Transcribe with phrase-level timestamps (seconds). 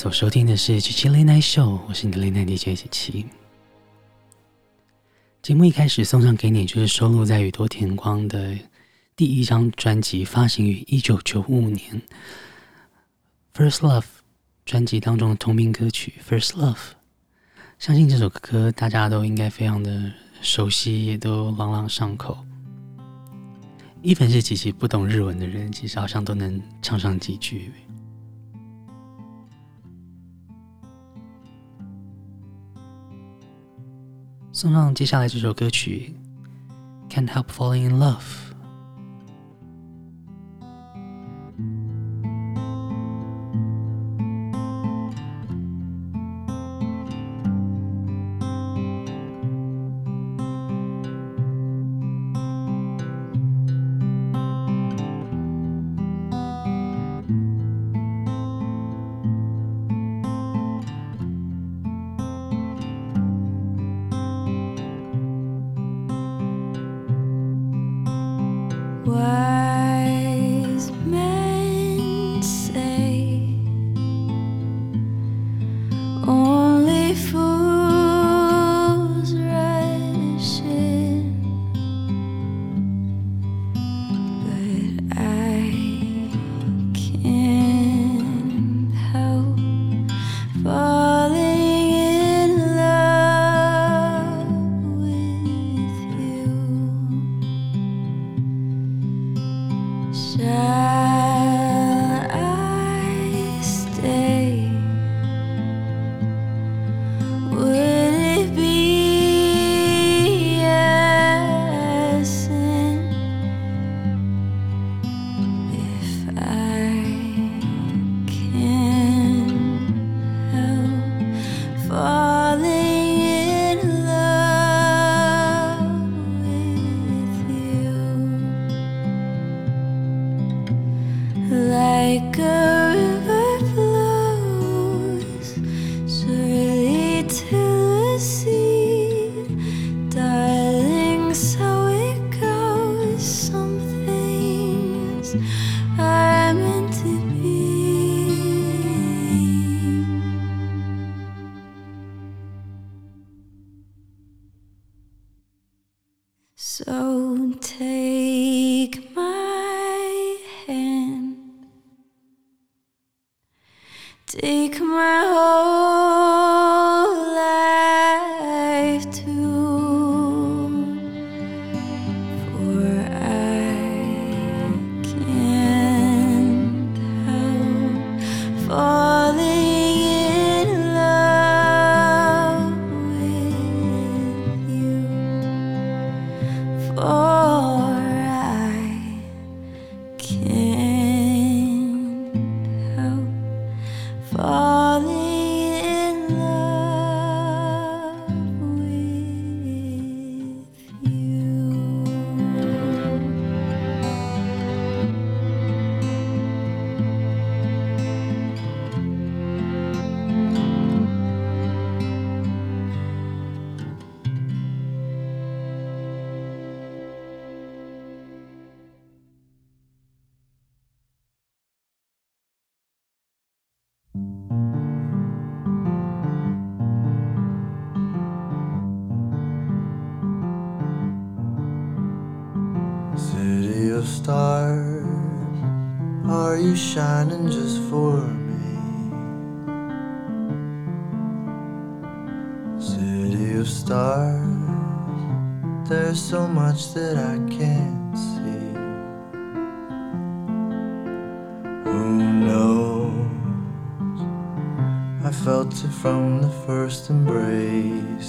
[0.00, 3.26] 所收听的是《曲奇雷奈秀》，我是你的雷奈 DJ 曲奇。
[5.42, 8.58] 节目一开始送上给你，就是收录在宇多田光的
[9.14, 12.00] 第一张专辑，发行于一九九五年
[13.54, 14.00] 《First Love》
[14.64, 16.72] 专辑当中的同名歌曲《First Love》。
[17.78, 20.10] 相信这首歌大家都应该非常的
[20.40, 22.38] 熟悉，也都朗朗上口。
[24.00, 27.70] 一本是极其不懂日文的人，其实好像都能唱上几句。
[34.60, 36.14] 送上接下来这首歌曲
[37.08, 38.49] can't help falling in love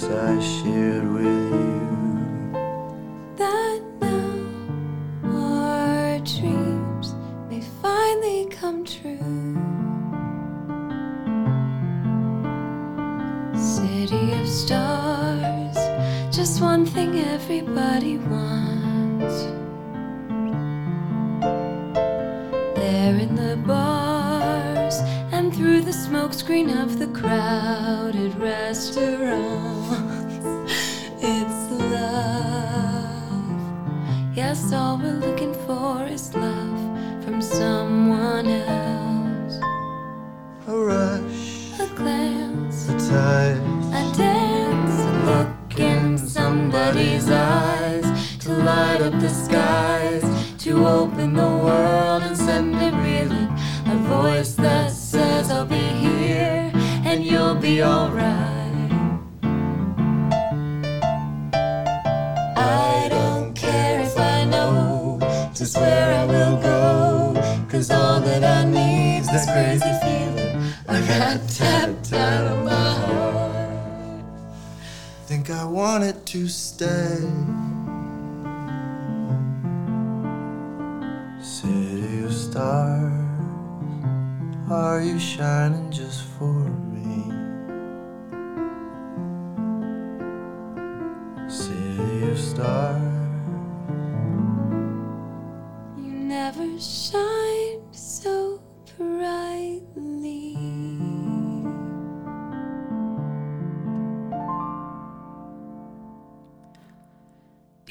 [0.04, 1.41] I shared with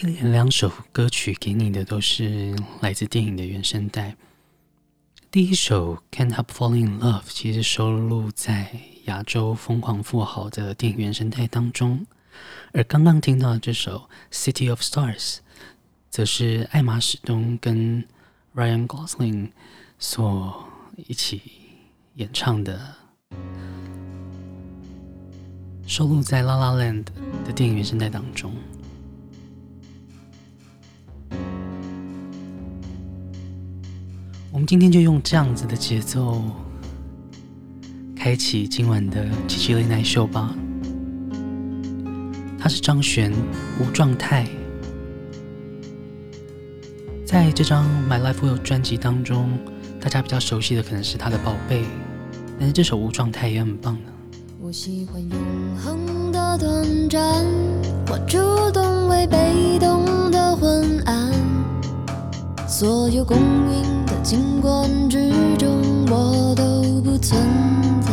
[0.08, 4.16] 连两首歌曲给你的都是来自电影的原声带。
[5.30, 8.72] 第一首《Can't Help Falling in Love》其实收录在
[9.06, 12.06] 《亚洲疯狂富豪》的电影原声带当中，
[12.74, 15.36] 而刚刚听到的这首《City of Stars》
[16.10, 18.04] 则是艾玛史东跟
[18.56, 19.52] Ryan Gosling
[20.00, 21.42] 所一起
[22.16, 22.96] 演唱的，
[25.86, 27.04] 收录在《La La Land》
[27.46, 28.52] 的电影原声带当中。
[34.54, 36.42] 我们今天就用这样子的节奏，
[38.14, 40.54] 开启今晚的七七 Late Night Show 吧。
[42.60, 43.32] 他是张悬，
[43.80, 44.46] 无状态。
[47.26, 49.58] 在这张《My Life Will》专辑当中，
[50.02, 51.84] 大家比较熟悉的可能是他的《宝贝》，
[52.60, 54.12] 但是这首《无状态》也很棒的。
[54.60, 57.46] 我喜欢永恒的短暂，
[58.10, 58.38] 我主
[58.74, 61.32] 动为被动的昏暗，
[62.68, 65.70] 所有公允尽管之中，
[66.10, 67.42] 我都不存
[68.02, 68.12] 在。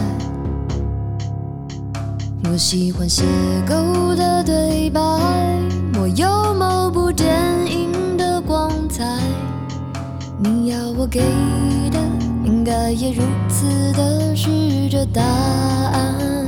[2.50, 3.22] 我喜欢邂
[3.66, 5.00] 逅的对白，
[6.00, 7.30] 我有某部电
[7.66, 9.04] 影的光彩。
[10.38, 11.20] 你要我给
[11.90, 11.98] 的，
[12.44, 14.48] 应该也如此的是
[14.88, 16.46] 这答案。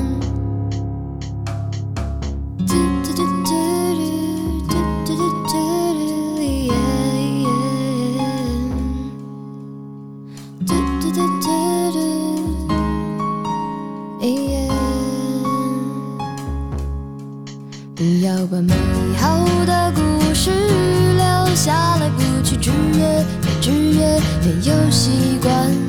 [18.40, 18.72] 要把美
[19.18, 23.22] 好的故事留下来，不去制约，
[23.60, 25.79] 制约没有习惯。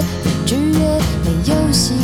[0.00, 0.80] 制约，不制约，
[1.24, 1.94] 没有习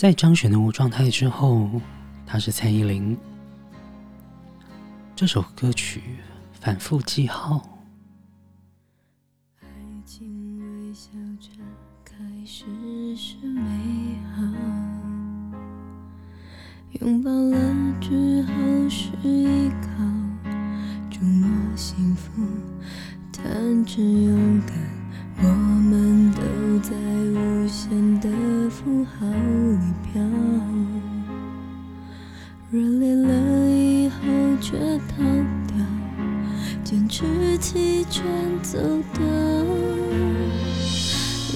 [0.00, 1.68] 在张悬的无状态之后，
[2.24, 3.14] 他是蔡依林。
[5.14, 6.00] 这首歌曲
[6.52, 7.60] 反复记号。
[9.60, 9.68] 爱
[10.06, 11.50] 情微笑着
[12.02, 12.14] 开
[12.46, 12.64] 始
[13.14, 14.42] 是美好，
[17.00, 17.58] 拥抱了
[18.00, 19.90] 之后是依靠，
[21.10, 22.30] 触摸幸福，
[23.30, 24.89] 弹指勇敢。
[25.42, 26.40] 我们都
[26.80, 28.28] 在无限的
[28.68, 30.20] 符号里飘，
[32.70, 34.16] 热烈了以后
[34.60, 34.76] 却
[35.08, 35.24] 逃
[35.66, 35.74] 掉，
[36.84, 38.22] 坚持弃权
[38.62, 38.78] 走
[39.14, 39.24] 掉，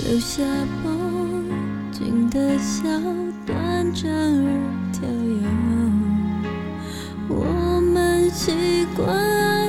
[0.06, 0.42] 留下
[0.82, 1.44] 梦
[1.92, 2.82] 境的笑，
[3.44, 4.48] 短暂而
[4.92, 5.46] 跳跃。
[7.28, 9.63] 我们习惯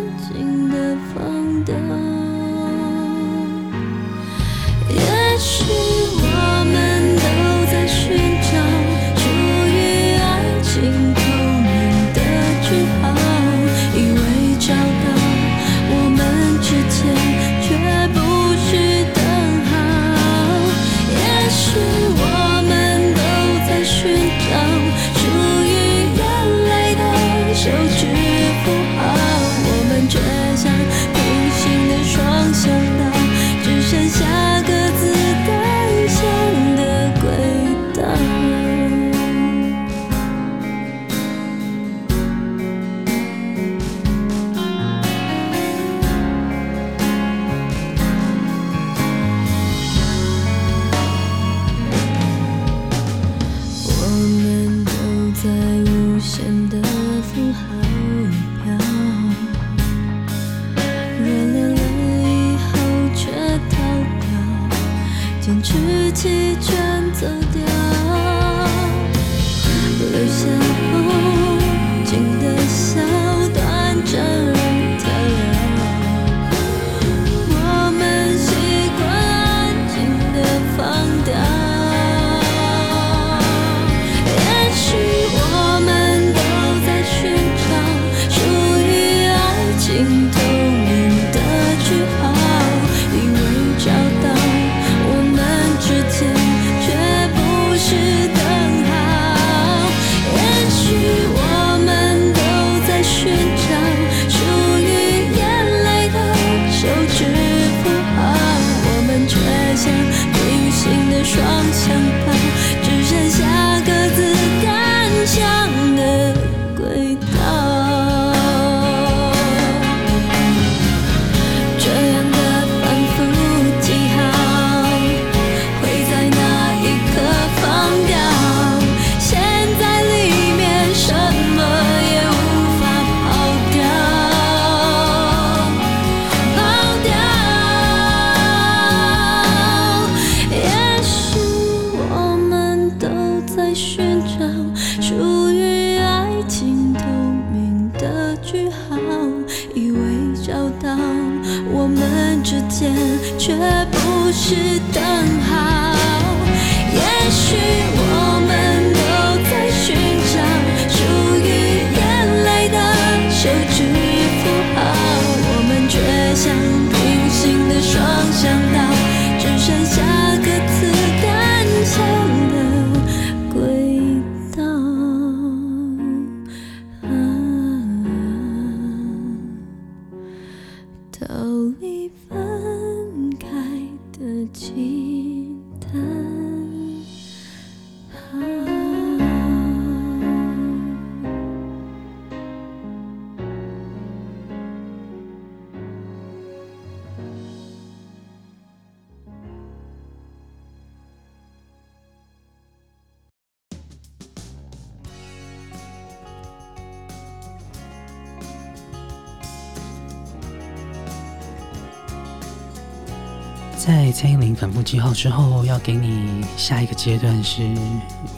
[213.85, 217.61] 在蔡依林反复记号之后，要给你下一个阶段是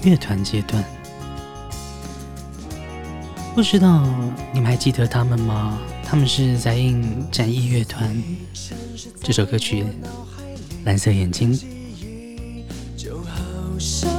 [0.03, 0.83] 乐团阶段。
[3.55, 4.05] 不知道
[4.53, 5.79] 你们还记得他们吗？
[6.03, 8.21] 他们是在应展翼乐团
[9.21, 9.83] 这首歌曲
[10.83, 11.53] 《蓝色眼睛》。
[12.97, 14.11] 就好像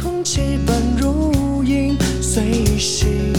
[0.00, 3.32] 空气般如影随形，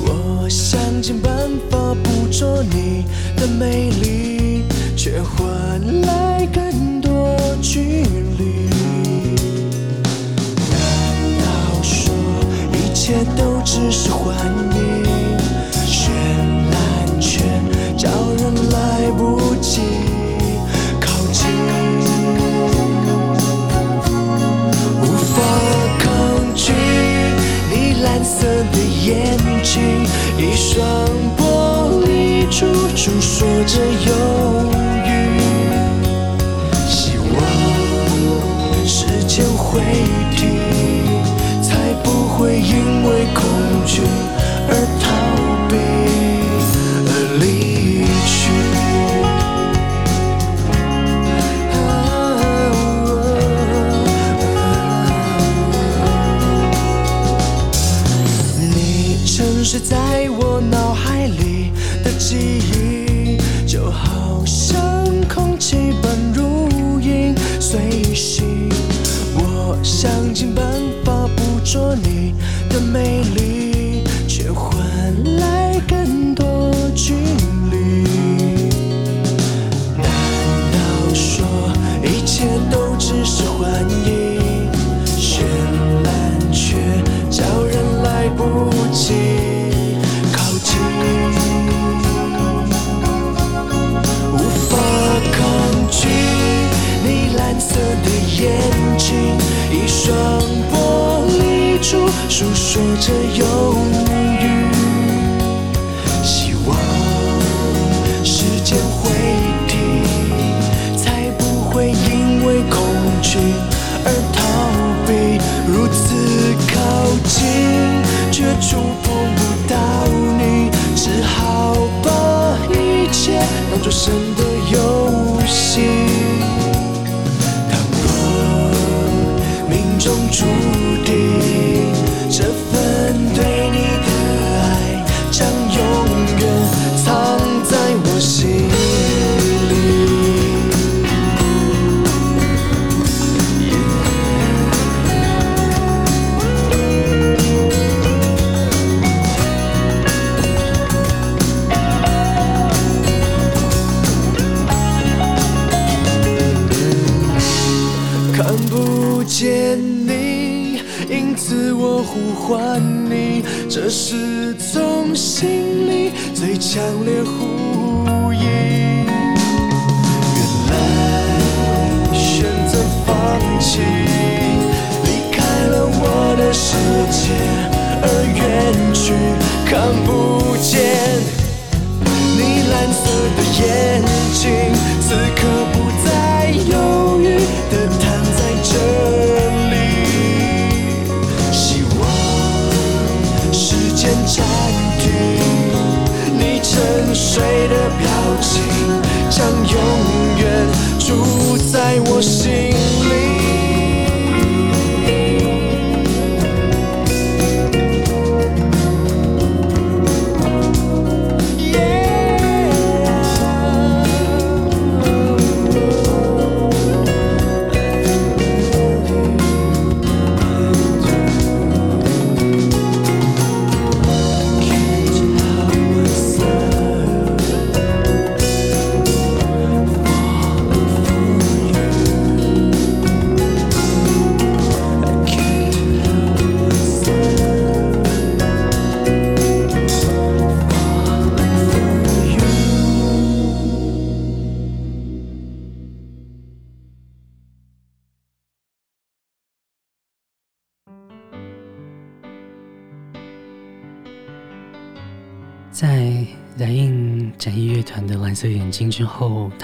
[0.00, 3.04] 我想尽办法捕捉你
[3.36, 4.64] 的美丽，
[4.96, 6.71] 却换来更多
[7.62, 8.68] 距离。
[10.68, 10.74] 难
[11.38, 11.46] 道
[11.80, 12.12] 说
[12.72, 14.36] 一切都只是幻
[14.74, 14.76] 影？
[15.86, 16.10] 绚
[16.72, 16.74] 烂
[17.20, 17.40] 却
[17.96, 19.80] 叫人来不及
[21.00, 21.48] 靠近，
[25.00, 25.34] 无法
[26.00, 26.04] 抗
[26.56, 26.72] 拒
[27.70, 29.72] 你蓝色的眼睛，
[30.36, 30.74] 一双
[31.38, 31.40] 玻
[32.04, 34.10] 璃珠诉说着忧
[59.74, 61.72] 是在我脑海里
[62.04, 64.78] 的记忆，就好像
[65.34, 68.68] 空气般如影随形。
[69.34, 70.62] 我想尽办
[71.02, 72.34] 法捕捉你
[72.68, 73.51] 的美丽，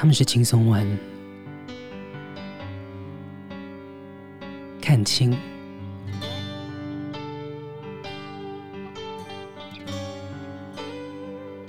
[0.00, 0.86] 他们是轻松玩，
[4.80, 5.36] 看清。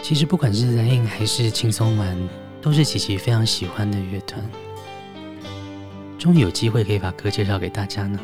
[0.04, 2.15] 其实不管是 in 还是轻松玩，
[2.62, 4.39] 都是琪琪非常喜欢的乐团。
[6.20, 8.20] 终于有机会可以把歌介绍给大家呢。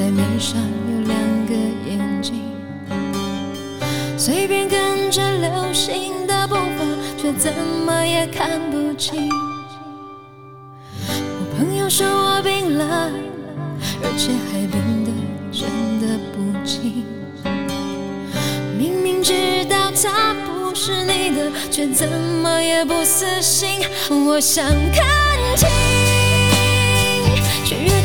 [0.00, 1.14] 在眉上有两
[1.46, 1.52] 个
[1.86, 2.40] 眼睛，
[4.16, 6.62] 随便跟着流星的步伐，
[7.18, 7.52] 却怎
[7.84, 9.28] 么也看不清。
[11.06, 13.10] 我朋友说我病了，
[14.02, 15.12] 而且还病得
[15.52, 15.68] 真
[16.00, 17.04] 的不轻。
[18.78, 23.82] 明明知道他不是你的，却怎么也不死心。
[24.08, 25.04] 我想看
[25.58, 25.68] 清，
[27.66, 27.99] 却。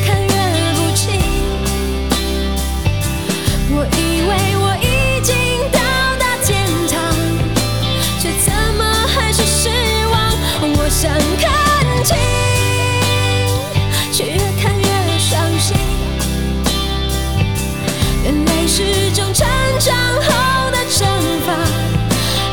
[18.78, 19.48] 是种成
[19.80, 21.06] 长后的惩
[21.48, 21.56] 罚，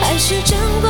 [0.01, 0.89] 还是珍贵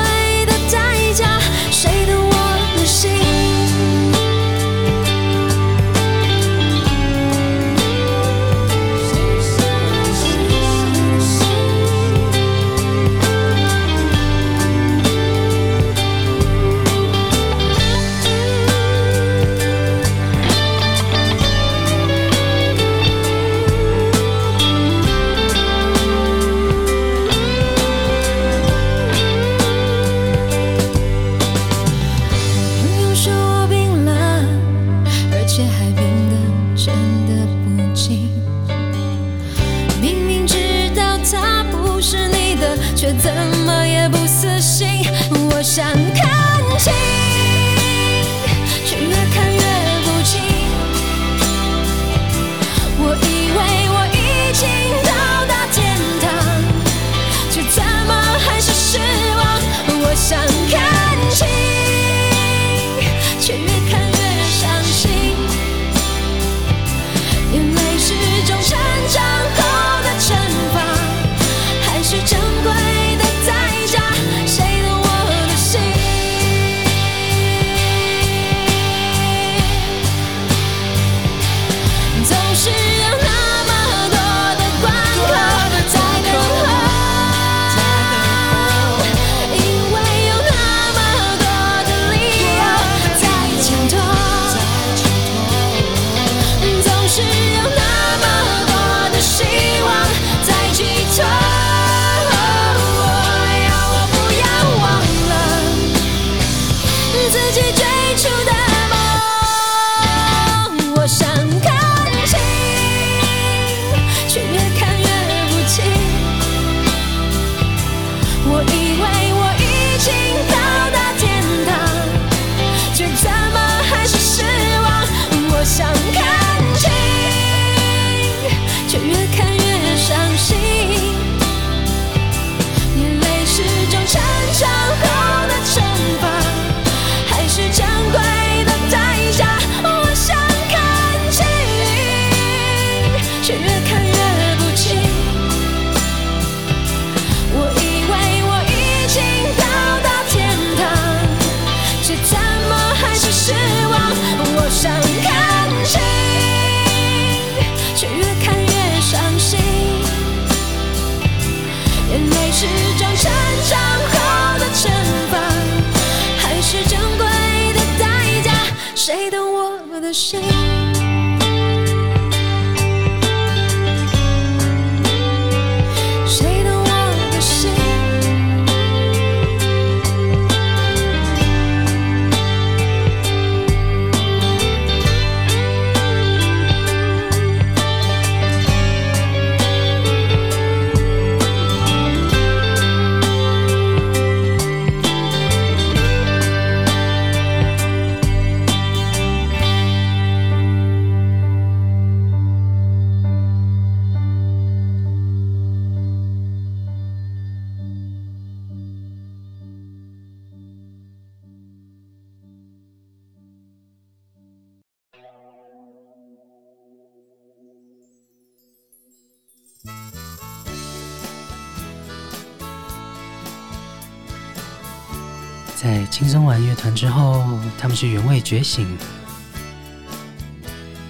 [226.22, 227.42] 轻松玩乐团之后，
[227.76, 228.86] 他们是原味觉醒。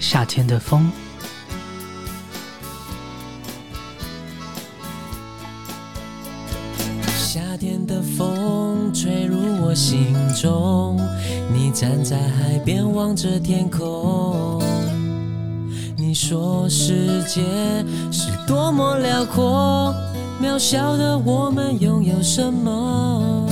[0.00, 0.90] 夏天的风，
[7.18, 10.98] 夏天的风吹入我心中。
[11.52, 14.62] 你站在海边望着天空，
[15.94, 17.42] 你说世界
[18.10, 19.94] 是多么辽阔，
[20.40, 23.51] 渺小的我们拥有什么？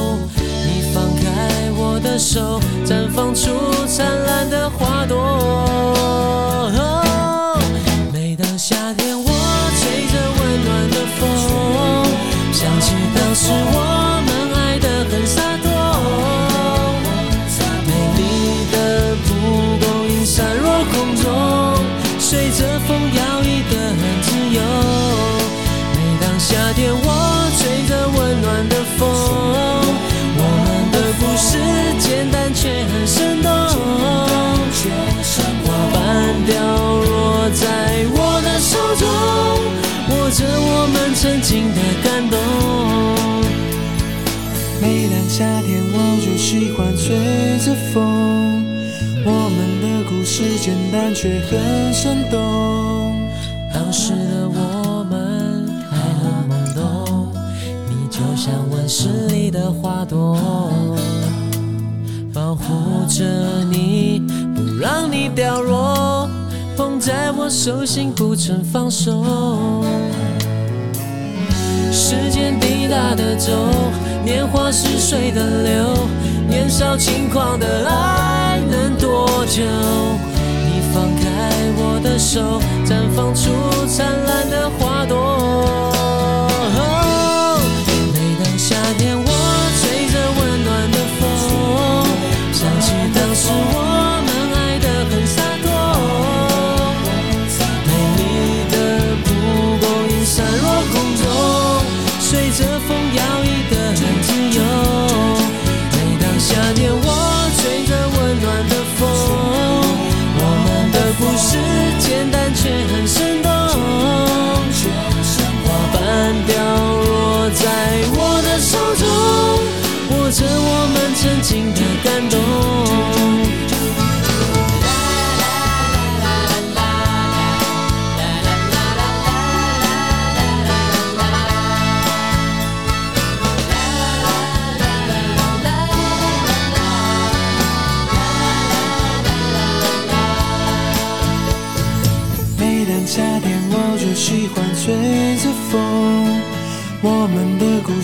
[2.21, 3.49] 手，绽放出
[3.87, 6.71] 灿烂的花朵。
[8.13, 11.19] 每当夏天，我吹着温暖的风，
[12.53, 15.65] 想起当时我们爱得很洒脱。
[17.87, 18.21] 美丽
[18.71, 18.75] 的
[19.25, 19.29] 蒲
[19.81, 21.25] 公英散落空中，
[22.19, 24.61] 随着风摇曳得很自由。
[25.95, 27.05] 每当夏天，我
[27.57, 29.01] 吹着温暖的风。
[31.43, 31.57] 是
[32.53, 33.51] 却很生动，
[35.65, 35.99] 花瓣
[36.45, 39.07] 掉落在我的手中，
[40.09, 42.37] 握着我们曾经的感动。
[44.81, 47.15] 每当夏天，我就喜欢吹
[47.59, 48.65] 着风。
[49.23, 52.39] 我们的故事简单却很生动。
[53.73, 57.31] 当时的我们还很懵懂，
[57.87, 60.37] 你就像温室里的花朵。
[63.13, 63.25] 着
[63.69, 64.23] 你，
[64.55, 66.29] 不让你掉落，
[66.77, 69.21] 捧在我手心不曾放手。
[71.91, 73.51] 时间滴答的走，
[74.23, 76.07] 年华似水的流，
[76.47, 79.61] 年少轻狂的爱能多久？
[80.65, 83.51] 你放开我的手，绽放出
[83.87, 85.91] 灿烂的花朵。
[88.13, 89.10] 每当夏天，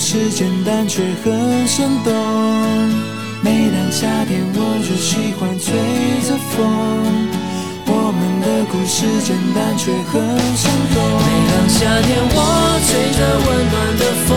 [0.09, 2.13] 是简单却很生动。
[3.41, 5.67] 每当夏天，我就喜欢吹
[6.23, 6.63] 着风。
[7.91, 10.15] 我们的故事简单却很
[10.55, 11.03] 生动。
[11.19, 12.39] 每当夏天，我
[12.87, 14.31] 吹着温暖的风。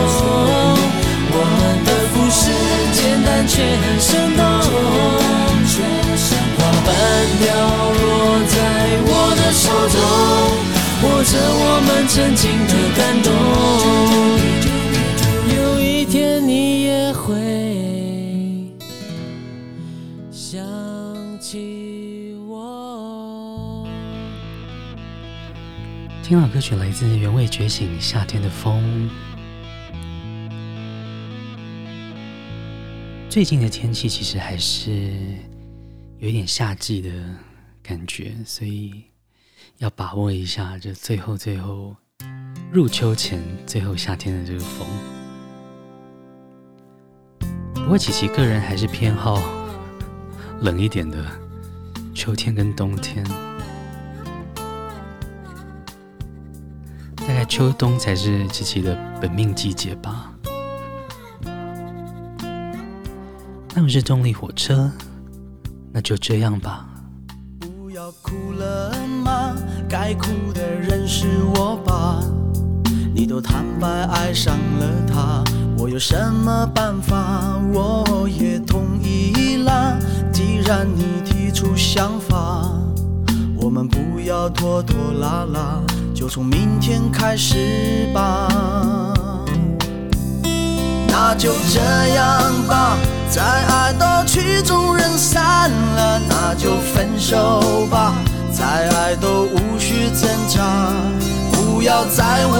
[1.31, 2.51] 我们的故事
[2.91, 4.43] 简单却很生动。
[6.59, 6.91] 花瓣
[7.39, 7.47] 掉
[7.95, 8.03] 落
[8.43, 8.59] 在
[9.07, 9.95] 我的手中，
[11.07, 14.40] 握着我们曾经的感动。
[26.31, 29.09] 听到歌曲来自原味觉醒《夏天的风》。
[33.29, 35.11] 最近的天气其实还是
[36.19, 37.11] 有一点夏季的
[37.83, 39.03] 感觉，所以
[39.79, 41.93] 要把握一下这最后最后
[42.71, 44.87] 入秋前最后夏天的这个风。
[47.73, 49.37] 不过琪琪个人还是偏好
[50.63, 51.29] 冷一点的
[52.15, 53.21] 秋天跟冬天。
[57.41, 60.31] 概秋冬才是琪琪的本命季节吧。
[63.73, 64.91] 那我是动力火车，
[65.91, 66.85] 那就这样吧。
[67.59, 69.55] 不要哭了吗？
[69.89, 71.25] 该哭的人是
[71.55, 72.19] 我吧。
[73.11, 75.43] 你都坦白爱上了他，
[75.79, 77.59] 我有什么办法？
[77.73, 79.97] 我也同意啦。
[80.31, 82.69] 既然你提出想法，
[83.57, 85.81] 我们不要拖拖拉拉，
[86.21, 88.47] 就从明天开始吧。
[91.07, 91.79] 那就这
[92.13, 92.95] 样吧，
[93.27, 98.13] 再爱到曲终人散了，那就分手吧，
[98.53, 100.93] 再爱都无需挣扎。
[101.53, 102.59] 不要再问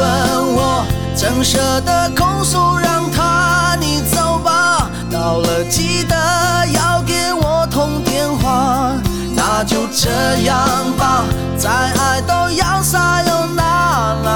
[0.55, 0.83] 我，
[1.13, 4.89] 怎舍得控诉，让他你走吧。
[5.11, 6.15] 到了记得
[6.73, 8.91] 要给我通电话。
[9.35, 10.09] 那就这
[10.45, 10.57] 样
[10.97, 11.25] 吧，
[11.59, 13.21] 再爱都要撒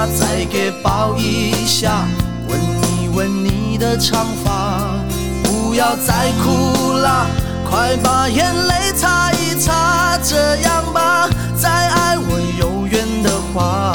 [0.08, 2.06] 再给抱一下，
[2.48, 2.60] 吻
[3.00, 4.82] 一吻你的长发。
[5.44, 7.28] 不要再哭啦，
[7.70, 10.18] 快把眼泪擦一擦。
[10.24, 13.95] 这样吧，再爱我有缘的话。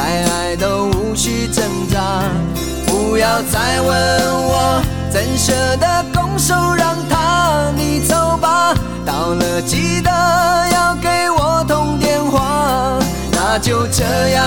[0.00, 2.22] 再爱都无需挣扎。
[2.86, 3.92] 不要再问
[4.46, 4.82] 我，
[5.12, 8.74] 怎舍得拱手让他你走吧。
[9.04, 10.10] 到了记得
[10.72, 12.98] 要给我通电话。
[13.30, 14.42] 那就这样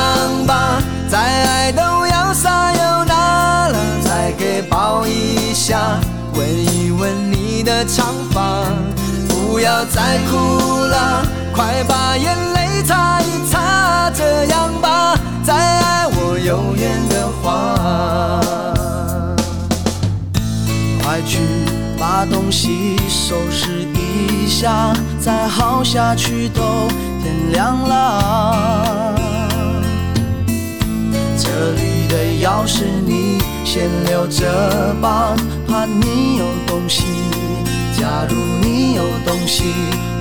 [0.48, 3.72] 吧，再爱都要撒悠那拉，
[4.04, 6.00] 再给抱一下，
[6.34, 8.64] 吻一吻你的长发。
[9.30, 11.24] 不要再哭了，
[11.56, 14.10] 快把眼泪擦一擦。
[14.16, 15.16] 这样吧，
[15.46, 18.40] 再爱我有缘的话，
[21.04, 21.40] 快去
[22.00, 26.88] 把东西收拾一下，再耗下去都
[27.22, 29.14] 天亮了。
[31.38, 35.36] 这里的钥匙你先留着吧，
[35.68, 37.04] 怕你有东西。
[38.00, 39.74] 假如你有东西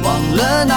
[0.03, 0.75] 忘了拿，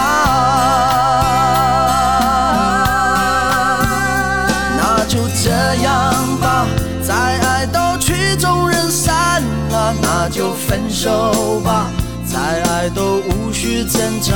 [10.27, 11.85] 那就分手吧，
[12.25, 14.33] 再爱都无需挣扎。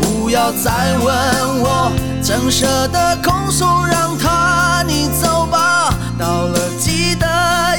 [0.00, 1.90] 不要再问我，
[2.22, 7.26] 怎舍得空手，让他你走吧，到了记得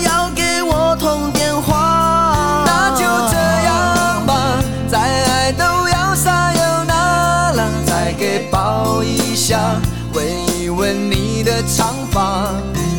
[0.02, 4.62] 要给我通电话，那就这样吧，
[4.92, 7.70] 再爱都要撒有那了。
[7.86, 8.50] 再给。
[8.52, 9.58] 抱一下，
[10.14, 10.26] 吻
[10.60, 12.50] 一吻你的长发，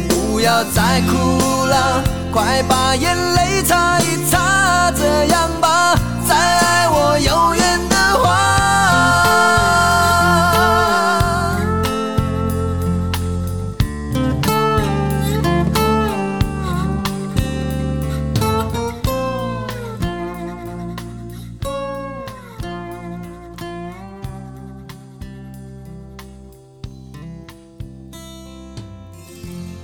[0.09, 2.03] 不要再哭了，
[2.35, 4.91] 快把眼泪擦一擦。
[4.91, 5.95] 这样吧，
[6.27, 8.25] 再爱我有缘的话。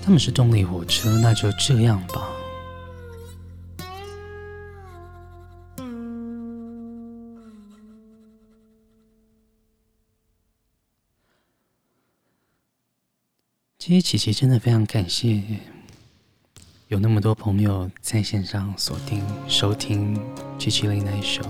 [0.03, 2.30] 他们是动力火车，那就这样吧。
[13.91, 15.43] 其实琪琪真的非常感谢，
[16.87, 20.17] 有那么多朋友在线上锁定收听
[20.61, 21.43] 琪琪雷奈秀。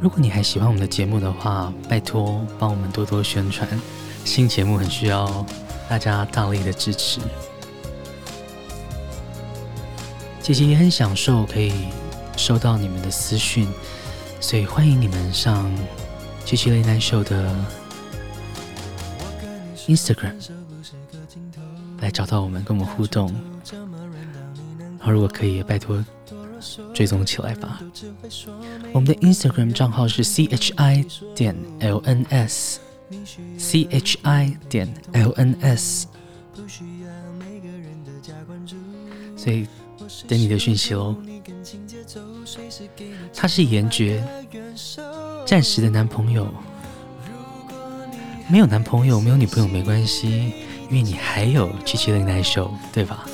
[0.00, 3.68] 如果你还喜欢我们的节目的话，拜托帮我们多多宣传。
[4.24, 5.44] 新节目很需要
[5.88, 7.20] 大家大力的支持。
[10.40, 11.72] 琪琪也很享受可以
[12.36, 13.66] 收到你们的私讯，
[14.40, 15.68] 所以欢迎你们上
[16.52, 17.50] 七七雷奈秀的
[19.88, 20.34] Instagram
[22.02, 23.34] 来找到我们，跟我们互动。
[24.98, 26.04] 然后如果可以，拜托。
[26.92, 27.80] 追踪起来吧。
[28.92, 31.02] 我们的 Instagram 账号是 c h i
[31.34, 36.06] 点 l n s，c h i 点 l n s。
[39.34, 39.66] 所以
[40.28, 41.16] 等你的讯息喽。
[43.34, 44.22] 他是严爵，
[45.52, 46.48] 暂时的男朋友。
[48.48, 50.50] 没有男朋友，没有女朋友没关系，
[50.88, 53.26] 因为你还有七七零耐秀，对吧？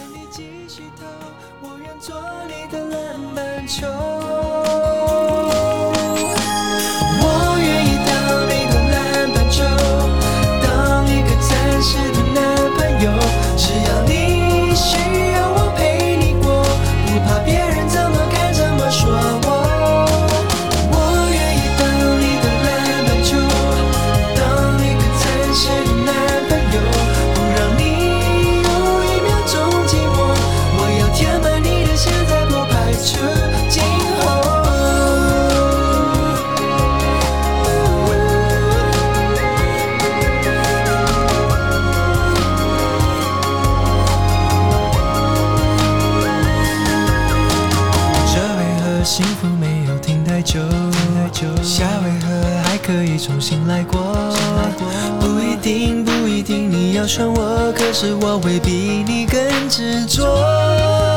[56.99, 61.08] 可是我会比你更执着。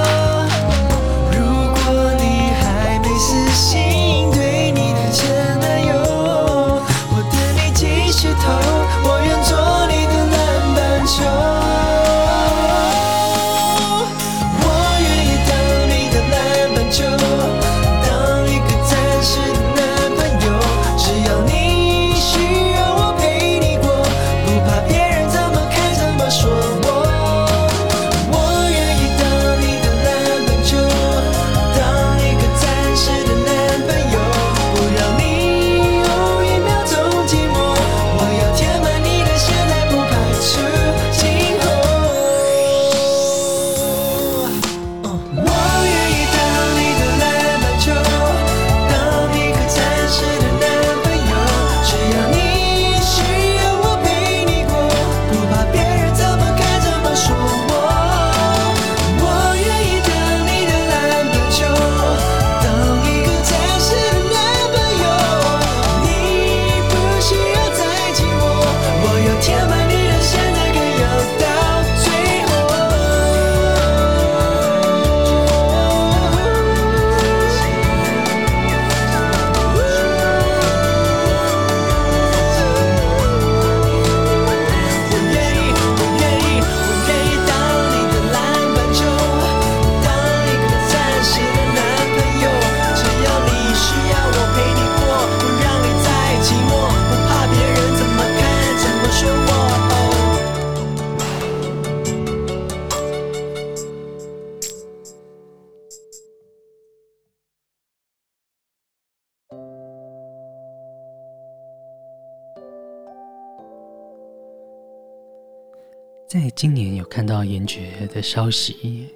[116.61, 119.07] 今年有看到严爵的消息，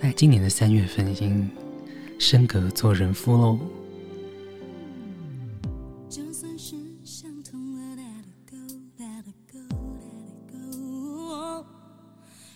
[0.00, 1.50] 那今年的三月份已经
[2.20, 3.58] 升格做人夫喽。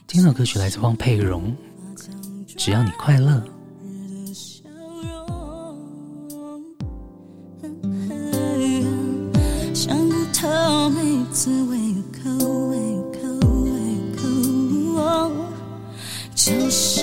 [0.07, 1.53] 听首歌曲来自汪佩蓉，
[2.57, 3.43] 《只要你快乐》。
[16.34, 16.99] 就是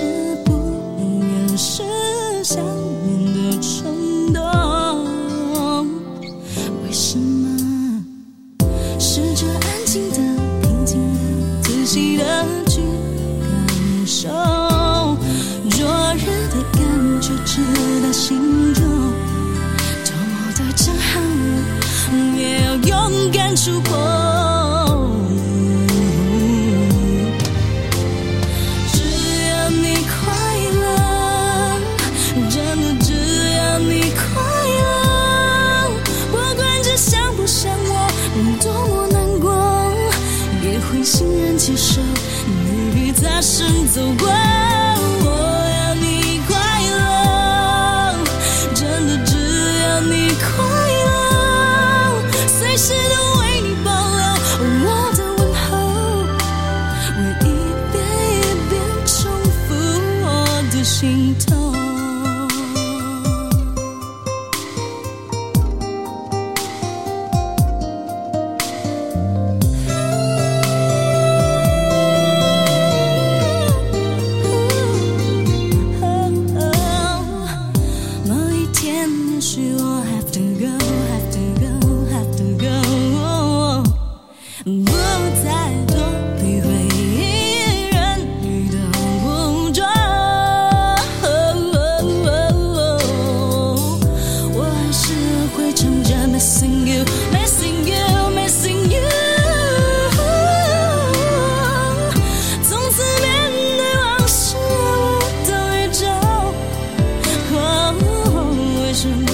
[109.00, 109.30] 什么？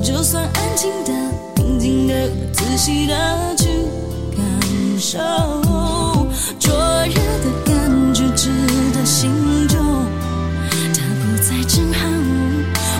[0.00, 1.12] 就算安静的、
[1.56, 3.16] 平静的、仔细的
[3.56, 3.66] 去
[4.36, 4.40] 感
[4.96, 5.18] 受，
[6.56, 6.72] 灼
[7.06, 8.48] 热的感觉直
[8.94, 9.28] 达心
[9.66, 10.06] 中，
[10.94, 12.12] 它不再震撼，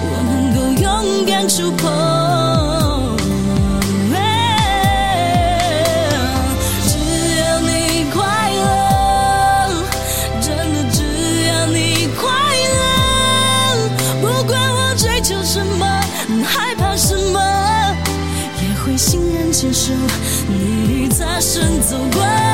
[0.03, 2.12] 我能够勇敢触碰。
[20.49, 22.52] 你擦身走过。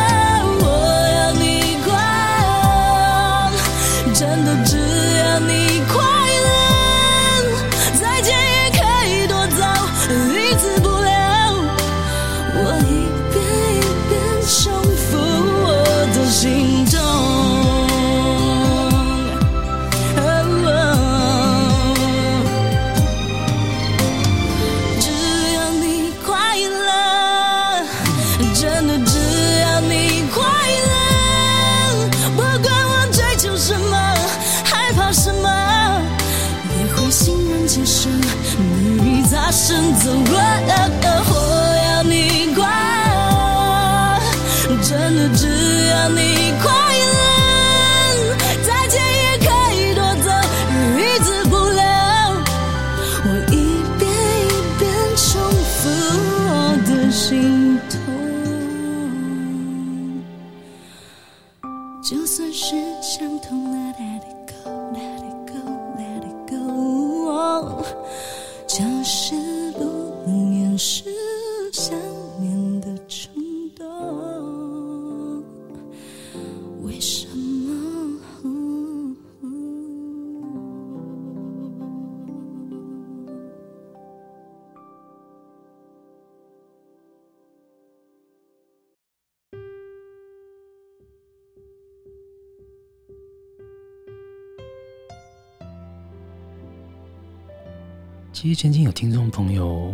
[98.40, 99.92] 其实曾经有听众朋友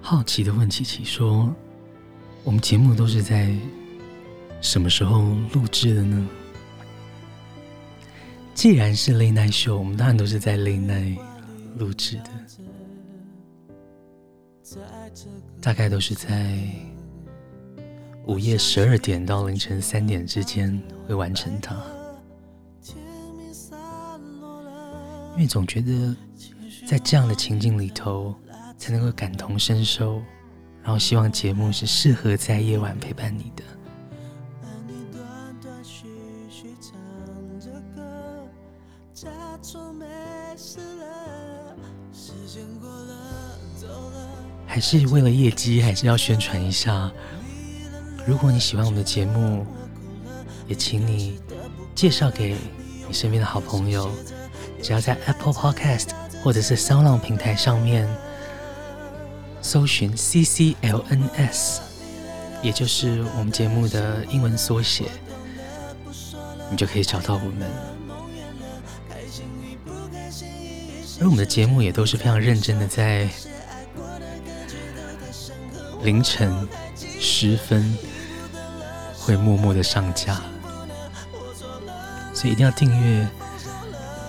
[0.00, 1.54] 好奇的问琪琪说
[2.42, 3.56] ：“我们节目都是在
[4.60, 6.28] 什么时候录制的呢？”
[8.54, 11.18] 既然是 Late Night Show，我们当然都是在 Late Night
[11.76, 12.30] 录制的，
[15.62, 16.58] 大概都是在
[18.24, 20.76] 午夜十二点到凌晨三点之间
[21.06, 21.80] 会完成它，
[25.34, 26.16] 因为总觉得。
[26.86, 28.32] 在这样的情境里头，
[28.78, 30.22] 才能够感同身受，
[30.82, 33.64] 然后希望节目是适合在夜晚陪伴你的。
[44.64, 47.10] 还是为了业绩，还是要宣传一下。
[48.24, 49.66] 如果你喜欢我们的节目，
[50.68, 51.40] 也请你
[51.96, 52.56] 介绍给
[53.08, 54.08] 你身边的好朋友。
[54.80, 56.25] 只要在 Apple Podcast。
[56.46, 58.08] 或者是 SoundOn 平台上面
[59.60, 61.78] 搜寻 CCLNS，
[62.62, 65.06] 也就是我们节目的英文缩写，
[66.70, 67.68] 你就可以找到我们。
[71.20, 73.28] 而我们的节目也都是非常认真的，在
[76.04, 76.68] 凌晨
[77.00, 77.98] 时分
[79.18, 80.40] 会默默的上架，
[82.32, 83.26] 所以一定要订阅，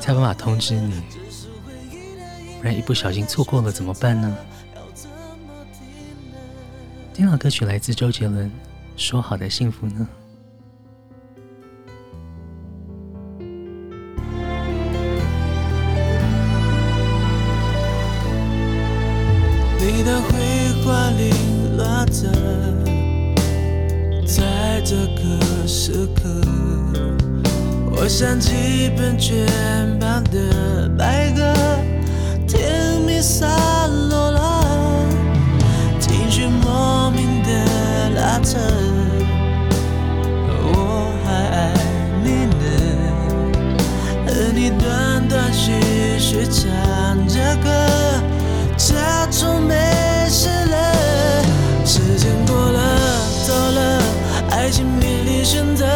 [0.01, 1.03] 才有办法通知你。
[2.67, 4.35] 然一不小心错过了怎么办呢？
[7.13, 8.45] 听到歌曲来自周杰伦，
[8.97, 10.07] 《说好的幸福》呢？
[19.79, 20.33] 你的绘
[20.83, 22.29] 画零落着，
[24.27, 26.29] 在这个时刻，
[27.95, 29.47] 我想起本卷
[29.99, 31.56] 旁的白鸽。
[33.17, 33.47] 甜蜜洒
[33.87, 34.63] 落了，
[35.99, 37.49] 情绪莫名的
[38.15, 38.59] 拉扯，
[40.61, 41.73] 我还爱
[42.23, 42.63] 你呢，
[44.27, 47.69] 和你断断续续唱着歌，
[48.77, 49.73] 假装没
[50.29, 51.43] 事了，
[51.83, 52.79] 时间过了，
[53.47, 53.99] 走了，
[54.51, 55.87] 爱情面临选择，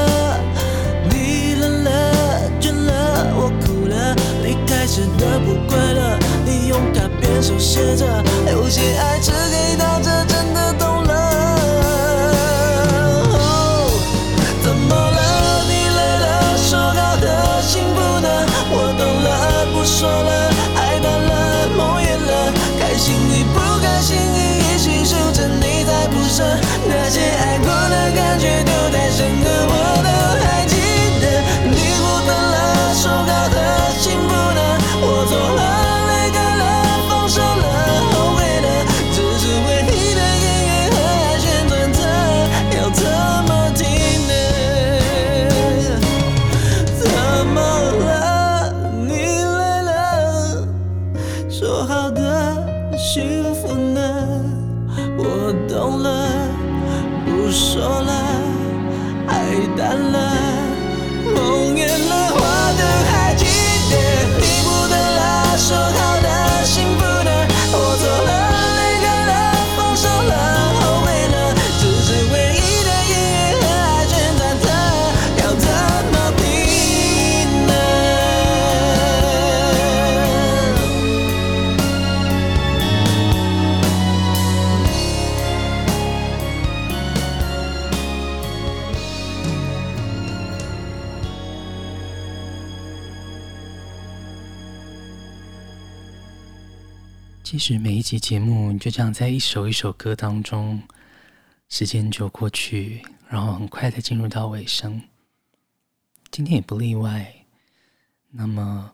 [1.08, 1.92] 你冷了，
[2.60, 6.01] 倦了，我哭了，离开时的不快乐。
[7.42, 8.06] 手写着，
[8.52, 10.12] 有些爱只给到这，
[97.62, 100.82] 实每一集节目就这样在一首一首歌当中，
[101.70, 105.00] 时间就过去，然后很快的进入到尾声。
[106.32, 107.46] 今天也不例外。
[108.32, 108.92] 那么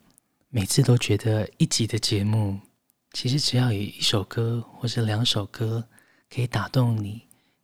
[0.50, 2.60] 每次都觉得一集的节目，
[3.14, 5.88] 其实只要有一首歌或者两首歌
[6.30, 7.22] 可以打动你，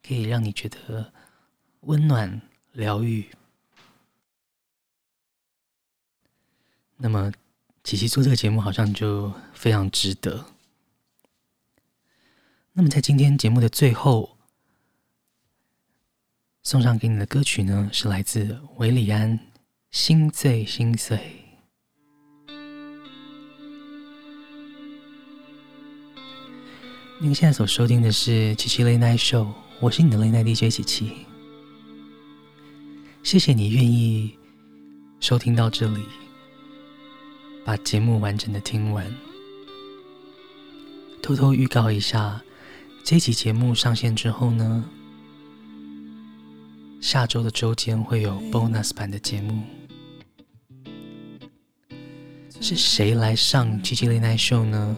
[0.08, 1.12] 可以让你觉得
[1.82, 2.42] 温暖
[2.72, 3.30] 疗愈，
[6.96, 7.30] 那么
[7.84, 10.46] 琪琪做这个节目好像就非常值得。
[12.76, 14.36] 那么，在今天节目的最后，
[16.64, 19.38] 送上给你的歌曲呢，是来自韦礼安
[19.92, 21.18] 《心醉心碎》。
[27.22, 31.28] 您现在所收听的是七七 Late Night Show，我是你的 lanei DJ 七七。
[33.22, 34.36] 谢谢你愿意
[35.20, 36.04] 收听到这里，
[37.64, 39.06] 把节目完整的听完。
[41.22, 42.42] 偷偷预告一下。
[43.06, 44.90] 这期节目上线之后呢，
[47.02, 49.62] 下周的周间会有 bonus 版的节目。
[52.62, 54.96] 是谁来上七七 Late Night Show 呢？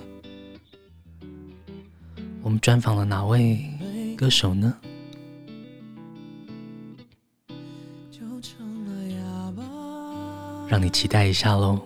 [2.43, 3.66] 我们专访了哪位
[4.16, 4.78] 歌手呢？
[10.68, 11.82] 让你期待一下喽。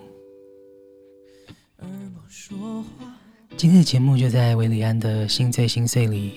[3.60, 6.32] 今天的节目就在韦礼安的心醉心碎里，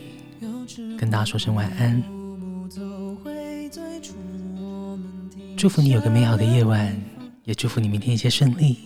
[0.99, 2.03] 跟大家说声晚安。
[5.55, 6.93] 祝福你有个美好的夜晚，
[7.45, 8.77] 也祝福你明天一切顺利。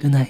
[0.00, 0.28] Good night。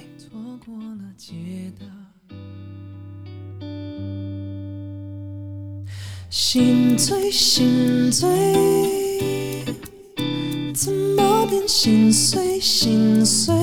[6.31, 8.27] 心醉心醉，
[10.73, 13.56] 怎么变心碎心碎？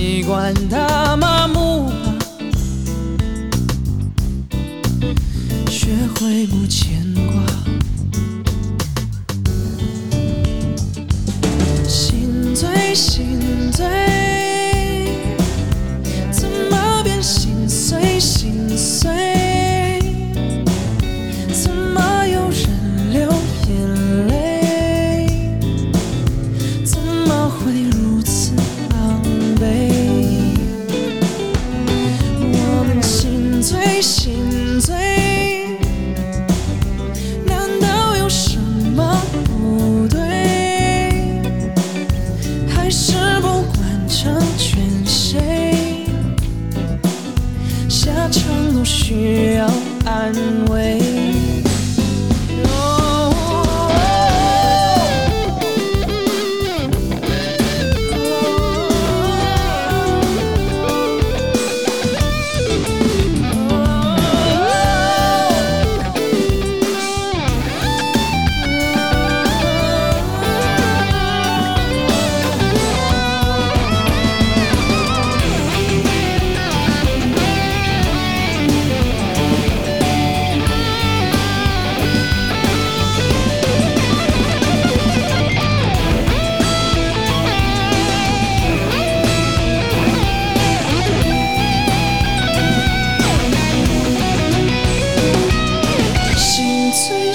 [0.00, 0.99] 习惯的，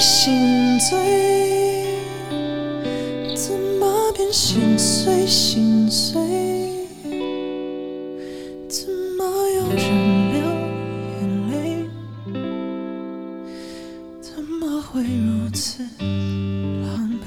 [0.08, 0.96] 心碎
[3.34, 6.20] 怎么变心碎心碎？
[8.68, 8.88] 怎
[9.18, 9.24] 么
[9.56, 9.82] 有人
[10.32, 10.38] 流
[11.10, 11.54] 眼泪
[14.20, 17.26] 怎么会如此狼狈？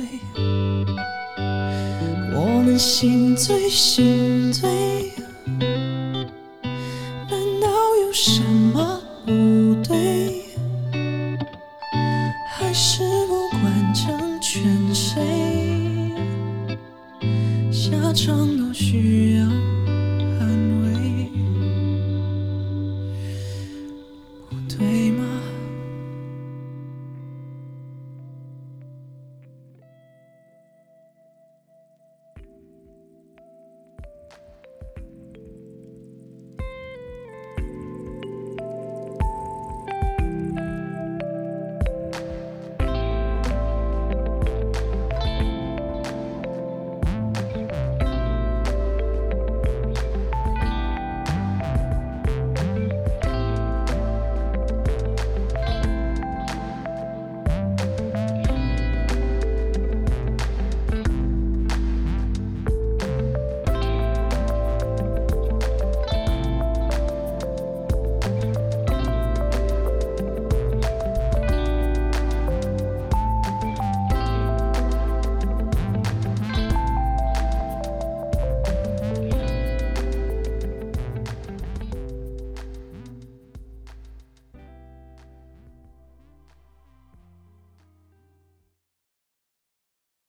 [2.34, 4.05] 我们心醉心